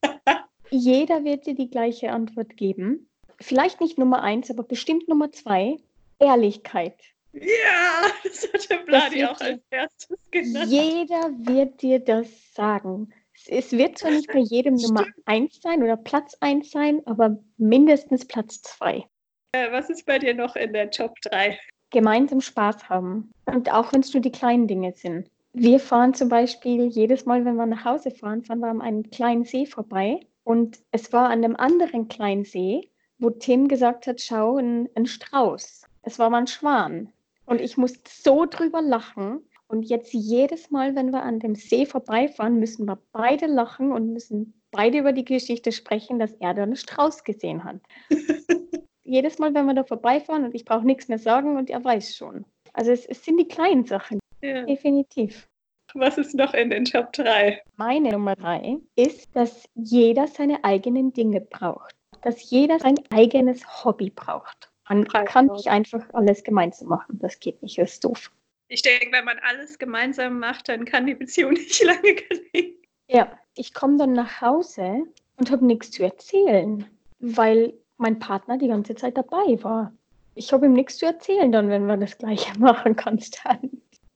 Jeder 0.75 1.23
wird 1.23 1.47
dir 1.47 1.55
die 1.55 1.71
gleiche 1.71 2.11
Antwort 2.11 2.57
geben. 2.57 3.09
Vielleicht 3.41 3.81
nicht 3.81 3.97
Nummer 3.97 4.23
eins, 4.23 4.51
aber 4.51 4.65
bestimmt 4.65 5.07
Nummer 5.09 5.31
zwei. 5.31 5.77
Ehrlichkeit. 6.19 6.97
Ja, 7.33 8.07
das 8.25 8.49
hat 8.53 8.71
der 8.71 8.79
Bladi 8.79 9.25
auch 9.25 9.41
als 9.41 9.63
erstes 9.71 10.19
genannt. 10.33 10.71
Jeder 10.71 11.31
wird 11.39 11.81
dir 11.81 12.01
das 12.01 12.29
sagen. 12.55 13.13
Es 13.47 13.71
wird 13.71 13.99
zwar 13.99 14.11
nicht 14.11 14.33
bei 14.33 14.41
jedem 14.41 14.77
Stimmt. 14.77 14.99
Nummer 14.99 15.11
eins 15.27 15.61
sein 15.63 15.81
oder 15.81 15.97
Platz 15.97 16.37
eins 16.41 16.73
sein, 16.73 17.03
aber 17.07 17.39
mindestens 17.57 18.27
Platz 18.27 18.61
zwei. 18.63 19.05
Äh, 19.53 19.71
was 19.71 19.91
ist 19.91 20.07
bei 20.07 20.19
dir 20.19 20.35
noch 20.35 20.57
in 20.57 20.73
der 20.73 20.91
Top 20.91 21.15
3? 21.23 21.57
Gemeinsam 21.91 22.41
Spaß 22.41 22.89
haben. 22.89 23.31
Und 23.47 23.73
auch 23.73 23.93
wenn 23.93 24.01
es 24.01 24.13
nur 24.13 24.23
die 24.23 24.33
kleinen 24.33 24.67
Dinge 24.67 24.93
sind. 24.93 25.31
Wir 25.53 25.79
fahren 25.79 26.15
zum 26.15 26.29
Beispiel 26.29 26.87
jedes 26.87 27.27
Mal, 27.27 27.45
wenn 27.45 27.55
wir 27.55 27.67
nach 27.67 27.85
Hause 27.85 28.11
fahren, 28.11 28.43
fahren 28.43 28.59
wir 28.59 28.69
an 28.69 28.81
einem 28.81 29.09
kleinen 29.11 29.45
See 29.45 29.67
vorbei 29.67 30.21
und 30.45 30.79
es 30.93 31.13
war 31.13 31.31
an 31.31 31.43
einem 31.45 31.57
anderen 31.57 32.09
kleinen 32.09 32.45
See, 32.45 32.91
wo 33.19 33.31
Tim 33.31 33.69
gesagt 33.69 34.07
hat, 34.07 34.21
schau, 34.21 34.59
ein, 34.59 34.89
ein 34.95 35.07
Strauß. 35.07 35.83
Es 36.03 36.19
war 36.19 36.31
mal 36.31 36.39
ein 36.39 36.47
Schwan. 36.47 37.13
Und 37.47 37.61
ich 37.61 37.77
musste 37.77 38.11
so 38.11 38.47
drüber 38.47 38.83
lachen. 38.83 39.41
Und 39.69 39.85
jetzt 39.85 40.13
jedes 40.13 40.71
Mal, 40.71 40.95
wenn 40.95 41.11
wir 41.11 41.23
an 41.23 41.41
dem 41.41 41.55
See 41.55 41.87
vorbeifahren, 41.87 42.59
müssen 42.59 42.87
wir 42.87 42.99
beide 43.13 43.47
lachen 43.47 43.93
und 43.93 44.13
müssen 44.13 44.61
beide 44.71 44.99
über 44.99 45.13
die 45.13 45.25
Geschichte 45.25 45.73
sprechen, 45.73 46.19
dass 46.19 46.33
er 46.35 46.53
da 46.53 46.63
einen 46.63 46.77
Strauß 46.77 47.25
gesehen 47.25 47.65
hat. 47.65 47.81
jedes 49.05 49.39
Mal, 49.39 49.55
wenn 49.55 49.67
wir 49.67 49.75
da 49.75 49.85
vorbeifahren 49.85 50.45
und 50.45 50.55
ich 50.55 50.65
brauche 50.65 50.87
nichts 50.87 51.09
mehr 51.09 51.19
sagen 51.19 51.57
und 51.57 51.71
er 51.71 51.83
weiß 51.83 52.15
schon. 52.15 52.45
Also 52.73 52.91
es, 52.91 53.07
es 53.07 53.25
sind 53.25 53.39
die 53.39 53.49
kleinen 53.49 53.85
Sachen. 53.85 54.19
Ja. 54.43 54.65
Definitiv. 54.65 55.49
Was 55.97 56.19
ist 56.19 56.35
noch 56.35 56.55
in 56.55 56.71
den 56.71 56.85
Top 56.85 57.13
3? 57.13 57.63
Meine 57.77 58.11
Nummer 58.11 58.35
3 58.35 58.79
ist, 58.97 59.29
dass 59.37 59.69
jeder 59.77 60.27
seine 60.27 60.65
eigenen 60.65 61.13
Dinge 61.13 61.41
braucht. 61.41 61.95
Dass 62.23 62.51
jeder 62.51 62.81
sein 62.81 62.97
eigenes 63.11 63.85
Hobby 63.85 64.11
braucht. 64.11 64.73
Man 64.89 65.07
kann 65.07 65.47
nicht 65.47 65.69
einfach 65.69 66.05
alles 66.13 66.43
gemeinsam 66.43 66.89
machen. 66.89 67.21
Das 67.21 67.39
geht 67.39 67.63
nicht, 67.63 67.79
das 67.79 67.93
ist 67.93 68.05
doof. 68.05 68.33
Ich 68.67 68.83
denke, 68.83 69.13
wenn 69.13 69.25
man 69.25 69.39
alles 69.39 69.79
gemeinsam 69.79 70.41
macht, 70.41 70.69
dann 70.69 70.85
kann 70.85 71.07
die 71.07 71.15
Beziehung 71.15 71.53
nicht 71.55 71.81
lange 71.85 72.15
gelingen. 72.15 72.75
Ja, 73.07 73.31
ich 73.55 73.73
komme 73.73 73.97
dann 73.97 74.15
nach 74.15 74.41
Hause 74.41 75.05
und 75.37 75.51
habe 75.53 75.65
nichts 75.65 75.93
zu 75.93 76.03
erzählen, 76.03 76.85
weil 77.21 77.73
mein 77.99 78.19
Partner 78.19 78.59
die 78.59 78.69
ganze 78.69 78.97
Zeit 78.97 79.17
dabei 79.17 79.63
war. 79.63 79.93
Ich 80.35 80.53
habe 80.53 80.67
ihm 80.67 80.73
nichts 80.73 80.97
zu 80.97 81.07
erzählen 81.07 81.53
dann, 81.53 81.69
wenn 81.69 81.87
wir 81.87 81.97
das 81.97 82.19
Gleiche 82.19 82.53
machen 82.59 82.97
konstant 82.97 83.71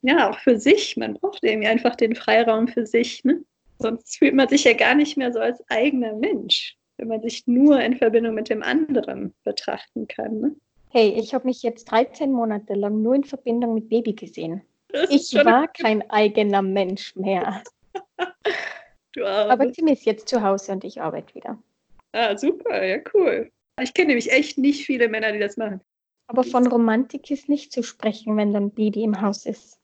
ja, 0.08 0.30
auch 0.30 0.38
für 0.38 0.58
sich. 0.58 0.96
Man 0.96 1.14
braucht 1.14 1.44
irgendwie 1.44 1.68
einfach 1.68 1.94
den 1.94 2.14
Freiraum 2.14 2.66
für 2.66 2.86
sich. 2.86 3.24
Ne? 3.24 3.44
Sonst 3.78 4.18
fühlt 4.18 4.34
man 4.34 4.48
sich 4.48 4.64
ja 4.64 4.72
gar 4.72 4.94
nicht 4.94 5.16
mehr 5.18 5.32
so 5.32 5.38
als 5.38 5.62
eigener 5.68 6.14
Mensch, 6.14 6.76
wenn 6.96 7.08
man 7.08 7.20
sich 7.20 7.46
nur 7.46 7.80
in 7.80 7.96
Verbindung 7.96 8.34
mit 8.34 8.48
dem 8.48 8.62
anderen 8.62 9.34
betrachten 9.44 10.08
kann. 10.08 10.40
Ne? 10.40 10.56
Hey, 10.90 11.10
ich 11.18 11.34
habe 11.34 11.46
mich 11.46 11.62
jetzt 11.62 11.84
13 11.90 12.32
Monate 12.32 12.72
lang 12.72 13.02
nur 13.02 13.14
in 13.14 13.24
Verbindung 13.24 13.74
mit 13.74 13.90
Baby 13.90 14.14
gesehen. 14.14 14.62
Ich 15.10 15.34
war 15.34 15.68
kein 15.68 16.08
eigener 16.10 16.62
Mensch 16.62 17.14
mehr. 17.14 17.62
Aber 19.22 19.70
Tim 19.70 19.88
ist 19.88 20.06
jetzt 20.06 20.28
zu 20.28 20.42
Hause 20.42 20.72
und 20.72 20.84
ich 20.84 21.02
arbeite 21.02 21.34
wieder. 21.34 21.58
Ah, 22.12 22.34
super, 22.36 22.82
ja, 22.82 22.98
cool. 23.12 23.50
Ich 23.82 23.92
kenne 23.92 24.08
nämlich 24.08 24.32
echt 24.32 24.56
nicht 24.56 24.86
viele 24.86 25.08
Männer, 25.08 25.32
die 25.32 25.38
das 25.38 25.58
machen. 25.58 25.82
Aber 26.28 26.44
von 26.44 26.66
Romantik 26.66 27.30
ist 27.30 27.50
nicht 27.50 27.72
zu 27.72 27.82
sprechen, 27.82 28.36
wenn 28.38 28.54
dann 28.54 28.70
Baby 28.70 29.02
im 29.02 29.20
Haus 29.20 29.44
ist 29.44 29.77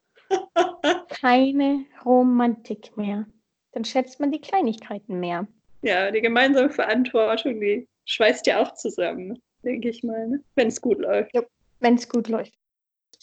keine 1.09 1.87
Romantik 2.05 2.97
mehr. 2.97 3.27
Dann 3.73 3.85
schätzt 3.85 4.21
man 4.21 4.31
die 4.31 4.41
Kleinigkeiten 4.41 5.19
mehr. 5.21 5.47
Ja, 5.83 6.11
die 6.11 6.21
gemeinsame 6.21 6.71
Verantwortung, 6.71 7.61
die 7.61 7.89
schweißt 8.07 8.47
ja 8.47 8.63
auch 8.63 8.75
zusammen, 8.75 9.43
denke 9.65 9.89
ich 9.89 10.03
mal, 10.03 10.29
ne? 10.29 10.45
wenn 10.55 10.69
es 10.69 10.81
gut 10.81 10.99
läuft. 10.99 11.35
Ja, 11.35 11.43
wenn 11.81 11.95
es 11.95 12.09
gut 12.09 12.29
läuft. 12.29 12.55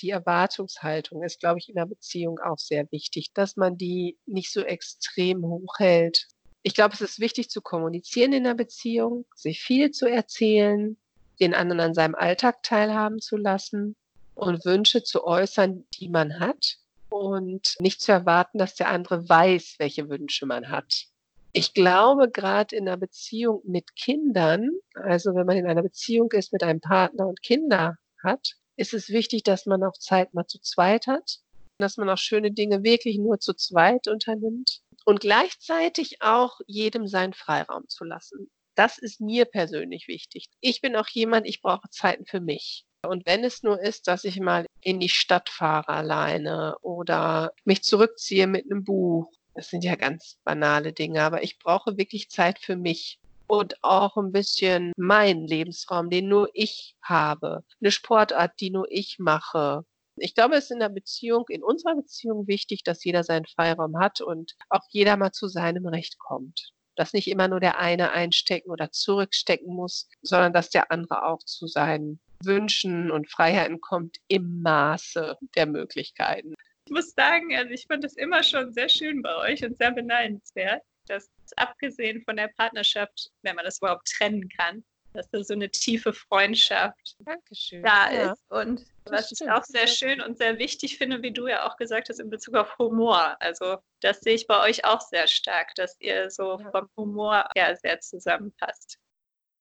Die 0.02 0.10
Erwartungshaltung 0.10 1.24
ist, 1.24 1.40
glaube 1.40 1.60
ich, 1.60 1.70
in 1.70 1.76
der 1.76 1.86
Beziehung 1.86 2.40
auch 2.40 2.58
sehr 2.58 2.92
wichtig, 2.92 3.34
dass 3.34 3.56
man 3.56 3.78
die 3.78 4.18
nicht 4.26 4.52
so 4.52 4.62
extrem 4.62 5.46
hoch 5.46 5.76
hält. 5.78 6.28
Ich 6.64 6.74
glaube, 6.74 6.94
es 6.94 7.02
ist 7.02 7.20
wichtig 7.20 7.50
zu 7.50 7.62
kommunizieren 7.62 8.34
in 8.34 8.44
der 8.44 8.54
Beziehung, 8.54 9.26
sich 9.36 9.62
viel 9.62 9.92
zu 9.92 10.08
erzählen, 10.08 10.98
den 11.40 11.54
anderen 11.54 11.80
an 11.80 11.94
seinem 11.94 12.16
Alltag 12.16 12.64
teilhaben 12.64 13.20
zu 13.20 13.38
lassen 13.38 13.96
und 14.36 14.66
Wünsche 14.66 15.04
zu 15.04 15.24
äußern, 15.24 15.86
die 16.00 16.10
man 16.10 16.40
hat 16.40 16.78
und 17.12 17.76
nicht 17.80 18.02
zu 18.02 18.12
erwarten, 18.12 18.58
dass 18.58 18.76
der 18.76 18.88
andere 18.88 19.28
weiß, 19.28 19.76
welche 19.78 20.10
Wünsche 20.10 20.46
man 20.46 20.70
hat. 20.70 21.06
Ich 21.54 21.74
glaube, 21.74 22.32
gerade 22.32 22.76
in 22.76 22.88
einer 22.88 22.98
Beziehung 22.98 23.62
mit 23.66 23.96
Kindern, 23.96 24.70
also 24.94 25.36
wenn 25.36 25.46
man 25.46 25.58
in 25.58 25.68
einer 25.68 25.84
Beziehung 25.84 26.32
ist 26.32 26.54
mit 26.54 26.64
einem 26.64 26.80
Partner 26.80 27.28
und 27.28 27.44
Kinder 27.44 27.98
hat, 28.24 28.54
ist 28.78 28.94
es 28.94 29.10
wichtig, 29.10 29.44
dass 29.44 29.66
man 29.66 29.84
auch 29.84 29.98
Zeit 29.98 30.34
mal 30.34 30.48
zu 30.48 30.60
zweit 30.62 31.08
hat, 31.08 31.40
dass 31.78 31.98
man 31.98 32.10
auch 32.10 32.18
schöne 32.18 32.52
Dinge 32.52 32.84
wirklich 32.84 33.18
nur 33.18 33.40
zu 33.40 33.54
zweit 33.54 34.08
unternimmt 34.08 34.80
und 35.04 35.20
gleichzeitig 35.20 36.22
auch 36.22 36.62
jedem 36.68 37.08
seinen 37.08 37.34
Freiraum 37.34 37.90
zu 37.90 38.06
lassen. 38.06 38.50
Das 38.76 38.98
ist 38.98 39.20
mir 39.20 39.44
persönlich 39.44 40.08
wichtig. 40.08 40.46
Ich 40.62 40.80
bin 40.80 40.96
auch 40.96 41.10
jemand, 41.10 41.48
ich 41.48 41.62
brauche 41.62 41.90
Zeiten 41.90 42.26
für 42.26 42.40
mich. 42.40 42.86
Und 43.08 43.26
wenn 43.26 43.44
es 43.44 43.64
nur 43.64 43.82
ist, 43.82 44.08
dass 44.08 44.24
ich 44.26 44.40
mal 44.40 44.66
in 44.82 45.00
die 45.00 45.10
Stadt 45.10 45.50
fahre 45.50 45.90
alleine 45.90 46.78
oder 46.82 47.54
mich 47.66 47.84
zurückziehe 47.84 48.48
mit 48.48 48.66
einem 48.66 48.84
Buch. 48.84 49.32
Das 49.56 49.70
sind 49.70 49.84
ja 49.84 49.96
ganz 49.96 50.38
banale 50.44 50.94
Dinge, 50.94 51.24
aber 51.24 51.44
ich 51.44 51.60
brauche 51.60 51.98
wirklich 51.98 52.30
Zeit 52.30 52.60
für 52.60 52.76
mich 52.76 53.20
und 53.48 53.84
auch 53.84 54.16
ein 54.18 54.32
bisschen 54.32 54.94
meinen 54.96 55.46
Lebensraum, 55.46 56.10
den 56.10 56.30
nur 56.30 56.50
ich 56.54 56.96
habe. 57.02 57.64
Eine 57.82 57.92
Sportart, 57.92 58.60
die 58.62 58.70
nur 58.70 58.86
ich 58.90 59.20
mache. 59.20 59.84
Ich 60.16 60.36
glaube, 60.36 60.56
es 60.56 60.66
ist 60.66 60.72
in 60.72 60.80
der 60.80 60.90
Beziehung, 60.90 61.46
in 61.50 61.64
unserer 61.64 61.96
Beziehung 61.96 62.48
wichtig, 62.48 62.84
dass 62.84 63.04
jeder 63.04 63.24
seinen 63.24 63.46
Freiraum 63.46 64.00
hat 64.00 64.22
und 64.22 64.56
auch 64.70 64.84
jeder 64.90 65.18
mal 65.18 65.32
zu 65.32 65.48
seinem 65.48 65.88
Recht 65.88 66.18
kommt. 66.20 66.72
Dass 66.96 67.14
nicht 67.14 67.28
immer 67.28 67.48
nur 67.48 67.60
der 67.60 67.80
eine 67.80 68.12
einstecken 68.12 68.70
oder 68.70 68.92
zurückstecken 68.92 69.74
muss, 69.74 70.08
sondern 70.22 70.54
dass 70.54 70.70
der 70.70 70.92
andere 70.92 71.26
auch 71.26 71.40
zu 71.40 71.68
seinen 71.68 72.20
Wünschen 72.46 73.12
und 73.12 73.30
Freiheiten 73.30 73.82
kommt 73.82 74.18
im 74.28 74.62
Maße 74.62 75.38
der 75.56 75.66
Möglichkeiten. 75.66 76.54
Ich 76.86 76.92
muss 76.92 77.12
sagen, 77.12 77.56
also 77.56 77.72
ich 77.72 77.86
fand 77.88 78.04
es 78.04 78.18
immer 78.18 78.44
schon 78.44 78.74
sehr 78.74 78.90
schön 78.90 79.22
bei 79.22 79.36
euch 79.38 79.64
und 79.64 79.78
sehr 79.78 79.92
beneidenswert, 79.92 80.82
dass 81.08 81.30
abgesehen 81.56 82.22
von 82.24 82.38
der 82.38 82.50
Partnerschaft, 82.58 83.30
wenn 83.44 83.56
man 83.56 83.66
das 83.66 83.78
überhaupt 83.80 84.08
trennen 84.18 84.50
kann, 84.50 84.84
dass 85.14 85.30
da 85.30 85.44
so 85.44 85.54
eine 85.54 85.70
tiefe 85.70 86.14
Freundschaft 86.14 87.16
Dankeschön. 87.20 87.84
da 87.84 88.12
Ja. 88.12 88.32
ist. 88.32 88.42
Und 88.50 88.80
Das 89.04 89.32
was 89.32 89.42
ich 89.42 89.50
auch 89.50 89.64
sehr 89.64 89.88
schön 89.88 90.22
und 90.22 90.38
sehr 90.38 90.58
wichtig 90.58 90.98
finde, 90.98 91.22
wie 91.22 91.32
du 91.32 91.48
ja 91.48 91.68
auch 91.68 91.76
gesagt 91.76 92.10
hast, 92.10 92.20
in 92.20 92.30
Bezug 92.30 92.56
auf 92.56 92.78
Humor. 92.78 93.36
Also 93.40 93.78
das 94.02 94.22
sehe 94.22 94.36
ich 94.36 94.48
bei 94.48 94.62
euch 94.62 94.86
auch 94.86 95.02
sehr 95.02 95.28
stark, 95.28 95.76
dass 95.76 96.00
ihr 96.00 96.30
so 96.30 96.60
Ja. 96.60 96.72
vom 96.72 96.90
Humor 96.96 97.46
her 97.56 97.76
sehr 97.76 98.00
zusammenpasst. 98.00 98.98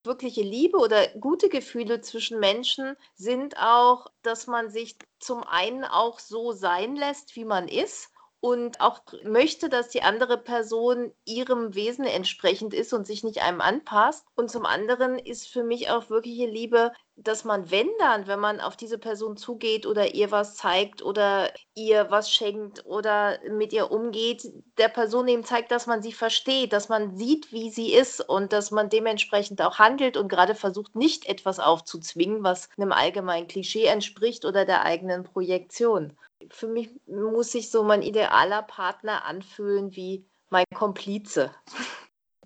Wirkliche 0.04 0.42
Liebe 0.42 0.78
oder 0.78 1.06
gute 1.18 1.48
Gefühle 1.48 2.00
zwischen 2.00 2.38
Menschen 2.40 2.96
sind 3.14 3.56
auch, 3.58 4.06
dass 4.22 4.46
man 4.46 4.70
sich 4.70 4.96
zum 5.18 5.42
einen 5.44 5.84
auch 5.84 6.18
so 6.18 6.52
sein 6.52 6.96
lässt, 6.96 7.36
wie 7.36 7.44
man 7.44 7.68
ist 7.68 8.10
und 8.40 8.80
auch 8.80 9.02
möchte, 9.22 9.68
dass 9.68 9.90
die 9.90 10.02
andere 10.02 10.38
Person 10.38 11.12
ihrem 11.24 11.74
Wesen 11.74 12.06
entsprechend 12.06 12.72
ist 12.72 12.92
und 12.92 13.06
sich 13.06 13.22
nicht 13.22 13.42
einem 13.42 13.60
anpasst. 13.60 14.26
Und 14.34 14.50
zum 14.50 14.64
anderen 14.64 15.18
ist 15.18 15.48
für 15.48 15.62
mich 15.62 15.90
auch 15.90 16.08
wirkliche 16.08 16.46
Liebe, 16.46 16.92
dass 17.22 17.44
man, 17.44 17.70
wenn 17.70 17.88
dann, 17.98 18.26
wenn 18.26 18.40
man 18.40 18.60
auf 18.60 18.76
diese 18.76 18.98
Person 18.98 19.36
zugeht 19.36 19.86
oder 19.86 20.14
ihr 20.14 20.30
was 20.30 20.56
zeigt 20.56 21.02
oder 21.02 21.52
ihr 21.74 22.10
was 22.10 22.32
schenkt 22.32 22.86
oder 22.86 23.38
mit 23.50 23.72
ihr 23.72 23.90
umgeht, 23.90 24.50
der 24.78 24.88
Person 24.88 25.28
eben 25.28 25.44
zeigt, 25.44 25.70
dass 25.70 25.86
man 25.86 26.02
sie 26.02 26.12
versteht, 26.12 26.72
dass 26.72 26.88
man 26.88 27.16
sieht, 27.16 27.52
wie 27.52 27.70
sie 27.70 27.92
ist 27.92 28.20
und 28.20 28.52
dass 28.52 28.70
man 28.70 28.88
dementsprechend 28.88 29.60
auch 29.60 29.78
handelt 29.78 30.16
und 30.16 30.28
gerade 30.28 30.54
versucht, 30.54 30.96
nicht 30.96 31.26
etwas 31.26 31.60
aufzuzwingen, 31.60 32.42
was 32.42 32.68
einem 32.76 32.92
allgemeinen 32.92 33.48
Klischee 33.48 33.84
entspricht 33.84 34.44
oder 34.44 34.64
der 34.64 34.84
eigenen 34.84 35.24
Projektion. 35.24 36.16
Für 36.48 36.68
mich 36.68 36.88
muss 37.06 37.52
sich 37.52 37.70
so 37.70 37.82
mein 37.82 38.02
idealer 38.02 38.62
Partner 38.62 39.24
anfühlen 39.24 39.94
wie 39.94 40.24
mein 40.48 40.64
Komplize. 40.74 41.50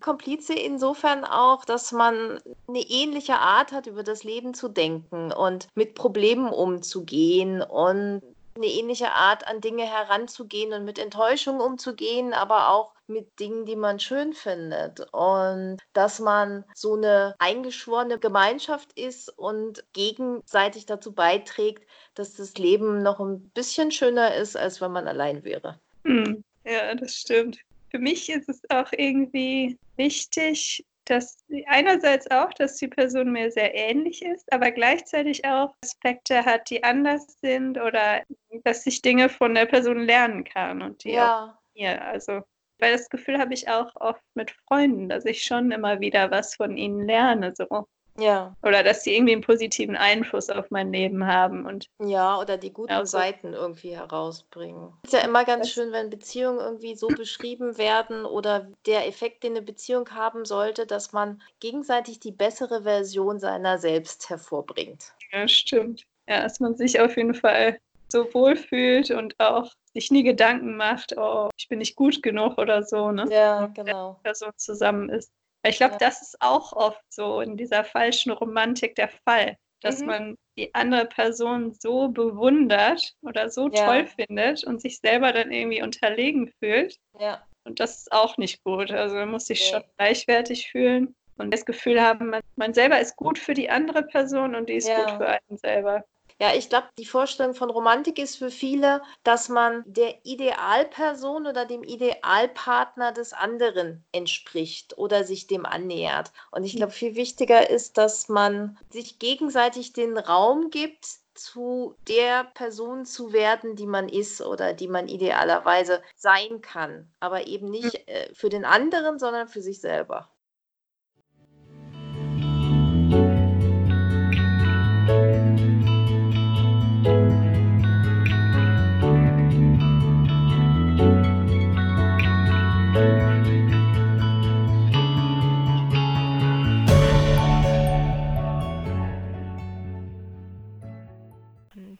Komplize 0.05 0.53
insofern 0.53 1.25
auch, 1.25 1.65
dass 1.65 1.91
man 1.91 2.39
eine 2.69 2.81
ähnliche 2.81 3.37
Art 3.37 3.73
hat, 3.73 3.87
über 3.87 4.03
das 4.03 4.23
Leben 4.23 4.53
zu 4.53 4.69
denken 4.69 5.33
und 5.33 5.69
mit 5.75 5.95
Problemen 5.95 6.51
umzugehen 6.51 7.63
und 7.63 8.21
eine 8.55 8.67
ähnliche 8.67 9.13
Art 9.13 9.47
an 9.47 9.63
Dinge 9.63 9.85
heranzugehen 9.85 10.75
und 10.75 10.85
mit 10.85 10.99
Enttäuschung 10.99 11.59
umzugehen, 11.59 12.35
aber 12.35 12.69
auch 12.69 12.93
mit 13.07 13.41
Dingen, 13.41 13.65
die 13.65 13.77
man 13.77 13.99
schön 13.99 14.35
findet. 14.35 15.01
Und 15.13 15.79
dass 15.95 16.21
man 16.21 16.65
so 16.75 16.97
eine 16.97 17.35
eingeschworene 17.39 18.19
Gemeinschaft 18.19 18.93
ist 18.99 19.31
und 19.31 19.85
gegenseitig 19.95 20.85
dazu 20.85 21.13
beiträgt, 21.13 21.89
dass 22.15 22.35
das 22.35 22.55
Leben 22.59 23.03
noch 23.03 23.21
ein 23.21 23.41
bisschen 23.55 23.91
schöner 23.91 24.35
ist, 24.35 24.55
als 24.55 24.83
wenn 24.83 24.93
man 24.93 25.09
allein 25.09 25.45
wäre. 25.45 25.81
Hm, 26.05 26.45
ja, 26.65 26.95
das 26.95 27.15
stimmt. 27.15 27.59
Für 27.95 28.01
mich 28.01 28.29
ist 28.29 28.49
es 28.49 28.61
auch 28.71 28.91
irgendwie 28.91 29.79
wichtig, 29.97 30.85
dass 31.05 31.45
einerseits 31.67 32.29
auch, 32.29 32.53
dass 32.55 32.75
die 32.75 32.89
Person 32.89 33.31
mir 33.31 33.53
sehr 33.53 33.73
ähnlich 33.73 34.21
ist, 34.25 34.53
aber 34.53 34.73
gleichzeitig 34.73 35.45
auch 35.45 35.77
Aspekte 35.81 36.45
hat, 36.45 36.69
die 36.71 36.83
anders 36.83 37.25
sind 37.41 37.79
oder 37.79 38.25
dass 38.65 38.85
ich 38.87 39.01
Dinge 39.01 39.29
von 39.29 39.55
der 39.55 39.67
Person 39.67 40.01
lernen 40.01 40.43
kann 40.43 40.83
und 40.83 41.05
die 41.05 41.13
auch 41.13 41.15
Ja, 41.15 41.59
mir. 41.77 42.05
Also, 42.05 42.43
weil 42.81 42.91
das 42.95 43.09
Gefühl 43.09 43.39
habe 43.39 43.55
ich 43.55 43.69
auch 43.69 43.95
oft 43.95 44.25
mit 44.35 44.51
Freunden, 44.51 45.09
dass 45.09 45.25
ich 45.25 45.45
schon 45.45 45.71
immer 45.71 46.01
wieder 46.01 46.33
was 46.33 46.57
von 46.57 46.77
ihnen 46.77 47.07
lerne, 47.07 47.55
so. 47.55 47.87
Ja, 48.19 48.55
Oder 48.63 48.83
dass 48.83 49.03
sie 49.03 49.15
irgendwie 49.15 49.33
einen 49.33 49.43
positiven 49.43 49.97
Einfluss 49.97 50.49
auf 50.51 50.71
mein 50.71 50.93
Leben 50.93 51.27
haben. 51.27 51.67
Und 51.67 51.87
ja, 52.01 52.39
oder 52.39 52.57
die 52.57 52.73
guten 52.73 52.93
Ja, 52.93 53.05
so. 53.05 53.19
Seiten 53.19 53.53
irgendwie 53.53 53.97
herausbringen. 53.97 54.93
Es 55.03 55.13
ist 55.13 55.21
ja 55.21 55.27
immer 55.27 55.45
ganz 55.45 55.71
schön, 55.71 55.93
wenn 55.93 56.11
Beziehungen 56.11 56.61
irgendwie 56.61 56.95
so 56.95 57.09
beschrieben 57.09 57.77
werden 57.77 58.25
oder 58.25 58.69
der 58.87 59.07
Effekt, 59.09 59.43
den 59.43 59.53
eine 59.53 59.63
Beziehung 59.63 60.11
haben 60.11 60.45
sollte, 60.45 60.87
dass 60.87 61.13
man 61.13 61.43
gegenseitig 61.61 62.21
die 62.21 62.33
bessere 62.33 62.83
Version 62.83 63.39
seiner 63.39 63.79
selbst 63.79 64.31
hervorbringt. 64.31 65.15
ja, 65.33 65.49
stimmt. 65.49 66.05
Ja, 66.29 66.43
dass 66.43 66.61
man 66.61 66.75
sich 66.75 67.01
auf 67.01 67.17
jeden 67.17 67.35
Fall 67.35 67.79
so 68.09 68.33
wohlfühlt 68.33 69.11
und 69.11 69.39
auch 69.41 69.71
sich 69.93 70.11
nie 70.11 70.23
Gedanken 70.23 70.77
macht, 70.77 71.17
oh, 71.17 71.49
ich 71.59 71.69
bin 71.69 71.79
nicht 71.81 71.97
gut 71.97 72.23
genug 72.23 72.59
oder 72.59 72.83
so, 72.83 73.11
ne? 73.11 73.27
Ja, 73.31 73.67
genau. 73.67 74.21
Person 74.23 74.53
zusammen 74.57 75.09
ist. 75.09 75.33
Ich 75.67 75.79
glaube, 75.79 75.97
das 75.99 76.21
ist 76.23 76.37
auch 76.41 76.73
oft 76.73 77.03
so 77.09 77.41
in 77.41 77.57
dieser 77.57 77.85
falschen 77.85 78.33
Romantik 78.33 78.95
der 78.97 79.09
Fall, 79.09 79.57
dass 79.81 80.01
Mhm. 80.01 80.07
man 80.07 80.37
die 80.59 80.75
andere 80.75 81.07
Person 81.07 81.73
so 81.75 82.09
bewundert 82.09 83.15
oder 83.23 83.49
so 83.51 83.69
Ja. 83.69 83.85
toll 83.85 84.07
findet 84.07 84.65
und 84.65 84.81
sich 84.81 84.99
selber 84.99 85.33
dann 85.33 85.51
irgendwie 85.51 85.83
unterlegen 85.83 86.53
fühlt. 86.63 86.97
Ja, 87.19 87.47
Und 87.67 87.81
das 87.81 87.99
ist 87.99 88.13
auch 88.13 88.37
nicht 88.37 88.63
gut. 88.63 88.91
Also 88.93 89.17
man 89.17 89.31
muss 89.31 89.47
sich 89.47 89.61
Nee. 89.61 89.71
schon 89.71 89.83
gleichwertig 89.97 90.71
fühlen 90.71 91.15
und 91.39 91.51
das 91.53 91.65
Gefühl 91.65 92.01
haben, 92.01 92.29
man, 92.31 92.41
man 92.57 92.75
selber 92.75 93.01
ist 93.01 93.17
gut 93.17 93.39
für 93.39 93.55
die 93.55 93.71
andere 93.71 94.03
Person 94.05 94.55
und 94.55 94.69
die 94.69 94.75
ist 94.75 94.89
Ja. 94.89 94.97
gut 95.01 95.11
für 95.13 95.27
einen 95.29 95.59
selber. 95.59 96.05
Ja, 96.45 96.55
ich 96.55 96.69
glaube, 96.69 96.89
die 96.99 97.07
Vorstellung 97.07 97.55
von 97.55 97.71
Romantik 97.71 98.19
ist 98.19 98.37
für 98.37 98.51
viele, 98.51 99.01
dass 99.23 99.49
man 99.49 99.83
der 99.87 100.27
Idealperson 100.27 101.47
oder 101.47 101.65
dem 101.65 101.83
Idealpartner 101.83 103.13
des 103.13 103.33
anderen 103.33 104.05
entspricht 104.13 104.99
oder 104.99 105.25
sich 105.25 105.47
dem 105.47 105.65
annähert. 105.65 106.33
Und 106.51 106.65
ich 106.65 106.77
glaube, 106.77 106.93
viel 106.93 107.15
wichtiger 107.15 107.71
ist, 107.71 107.97
dass 107.97 108.29
man 108.29 108.79
sich 108.91 109.19
gegenseitig 109.19 109.95
den 109.95 110.19
Raum 110.19 110.69
gibt, 110.69 111.07
zu 111.33 111.97
der 112.09 112.45
Person 112.45 113.07
zu 113.07 113.33
werden, 113.33 113.75
die 113.75 113.87
man 113.87 114.11
ist 114.11 114.43
oder 114.43 114.75
die 114.75 114.89
man 114.89 115.09
idealerweise 115.09 116.03
sein 116.15 116.61
kann. 116.61 117.11
Aber 117.21 117.47
eben 117.47 117.71
nicht 117.71 118.07
äh, 118.07 118.29
für 118.35 118.51
den 118.51 118.67
anderen, 118.67 119.19
sondern 119.19 119.49
für 119.49 119.63
sich 119.63 119.81
selber. 119.81 120.29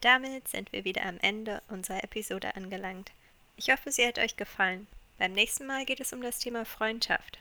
Damit 0.05 0.49
sind 0.49 0.71
wir 0.73 0.85
wieder 0.85 1.05
am 1.07 1.19
Ende 1.21 1.63
unserer 1.69 2.05
Episode 2.05 2.55
angelangt. 2.57 3.13
Ich 3.57 3.71
hoffe, 3.71 3.91
sie 3.91 4.07
hat 4.07 4.19
euch 4.19 4.37
gefallen. 4.37 4.87
Beim 5.19 5.33
nächsten 5.33 5.67
Mal 5.67 5.87
geht 5.87 6.01
es 6.01 6.13
um 6.13 6.21
das 6.21 6.39
Thema 6.39 6.65
Freundschaft. 6.65 7.39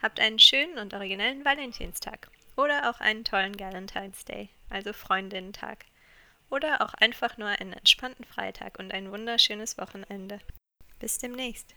Habt 0.00 0.20
einen 0.20 0.38
schönen 0.38 0.78
und 0.78 0.94
originellen 0.94 1.44
Valentinstag 1.44 2.28
oder 2.56 2.90
auch 2.90 3.00
einen 3.00 3.24
tollen 3.24 3.56
Galentine's 3.56 4.24
Day, 4.24 4.50
also 4.70 4.92
Freundinnentag. 4.92 5.84
Oder 6.48 6.80
auch 6.80 6.94
einfach 6.94 7.38
nur 7.38 7.48
einen 7.48 7.72
entspannten 7.72 8.24
Freitag 8.24 8.78
und 8.78 8.94
ein 8.94 9.10
wunderschönes 9.10 9.76
Wochenende. 9.78 10.38
Bis 11.00 11.18
demnächst. 11.18 11.74